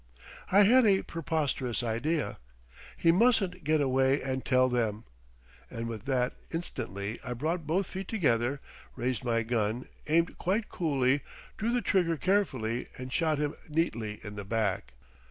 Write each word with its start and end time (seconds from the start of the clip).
I 0.51 0.63
had 0.63 0.83
a 0.87 1.03
preposterous 1.03 1.83
idea. 1.83 2.39
"He 2.97 3.11
mustn't 3.11 3.63
get 3.63 3.81
away 3.81 4.19
and 4.19 4.43
tell 4.43 4.67
them!" 4.67 5.03
And 5.69 5.87
with 5.87 6.05
that 6.05 6.33
instantly 6.51 7.19
I 7.23 7.33
brought 7.35 7.67
both 7.67 7.85
feet 7.85 8.07
together, 8.07 8.61
raised 8.95 9.23
my 9.23 9.43
gun, 9.43 9.87
aimed 10.07 10.39
quite 10.39 10.69
coolly, 10.69 11.21
drew 11.55 11.71
the 11.71 11.81
trigger 11.83 12.17
carefully 12.17 12.87
and 12.97 13.13
shot 13.13 13.37
him 13.37 13.53
neatly 13.69 14.19
in 14.23 14.37
the 14.37 14.43
back. 14.43 14.93